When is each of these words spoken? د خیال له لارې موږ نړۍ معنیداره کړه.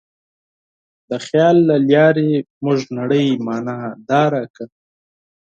د 1.09 1.11
خیال 1.25 1.57
له 1.69 1.77
لارې 1.89 2.31
موږ 2.63 2.79
نړۍ 2.97 3.25
معنیداره 3.45 4.43
کړه. 4.55 4.73